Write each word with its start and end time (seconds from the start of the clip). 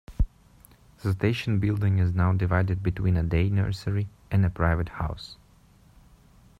The 1.03 1.13
station 1.13 1.59
building 1.59 1.99
is 1.99 2.11
now 2.15 2.33
divided 2.33 2.81
between 2.81 3.15
a 3.17 3.21
day 3.21 3.51
nursery 3.51 4.09
and 4.31 4.43
a 4.43 4.49
private 4.49 4.89
house. 4.89 5.37